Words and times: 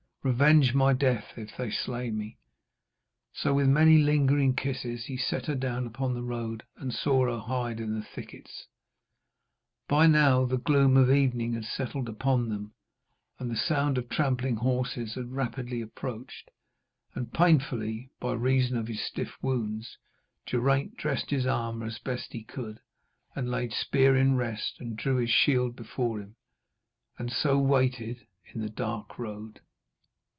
Revenge 0.23 0.75
my 0.75 0.93
death 0.93 1.33
if 1.35 1.57
they 1.57 1.71
slay 1.71 2.11
me.' 2.11 2.37
So, 3.33 3.55
with 3.55 3.65
many 3.67 3.97
lingering 3.97 4.55
kisses, 4.55 5.05
he 5.05 5.17
set 5.17 5.47
her 5.47 5.55
down 5.55 5.87
upon 5.87 6.13
the 6.13 6.21
road, 6.21 6.61
and 6.77 6.93
saw 6.93 7.25
her 7.25 7.39
hide 7.39 7.79
in 7.79 7.95
the 7.95 8.05
thickets. 8.05 8.67
By 9.87 10.05
now 10.05 10.45
the 10.45 10.59
gloom 10.59 10.95
of 10.95 11.09
evening 11.09 11.53
had 11.53 11.65
settled 11.65 12.07
upon 12.07 12.49
them, 12.49 12.73
and 13.39 13.49
the 13.49 13.55
sound 13.55 13.97
of 13.97 14.09
trampling 14.09 14.57
horses 14.57 15.15
had 15.15 15.31
rapidly 15.31 15.81
approached. 15.81 16.51
And 17.15 17.33
painfully, 17.33 18.11
by 18.19 18.33
reason 18.33 18.77
of 18.77 18.85
his 18.89 19.03
stiff 19.03 19.41
wounds, 19.41 19.97
Geraint 20.45 20.97
dressed 20.97 21.31
his 21.31 21.47
armour 21.47 21.87
as 21.87 21.97
best 21.97 22.31
he 22.33 22.43
could, 22.43 22.79
and 23.35 23.49
laid 23.49 23.73
spear 23.73 24.15
in 24.15 24.35
rest, 24.35 24.79
and 24.79 24.95
drew 24.95 25.15
his 25.17 25.31
shield 25.31 25.75
before 25.75 26.19
him, 26.21 26.35
and 27.17 27.31
so 27.31 27.57
waited 27.57 28.27
in 28.53 28.61
the 28.61 28.69
dark 28.69 29.17
road. 29.17 29.61